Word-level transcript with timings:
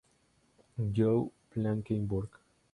Jo 0.99 1.31
Blankenburg. 1.53 2.39